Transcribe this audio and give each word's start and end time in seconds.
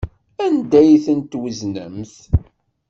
Anda 0.45 0.79
ay 0.81 0.91
tent-tweznemt? 1.05 2.13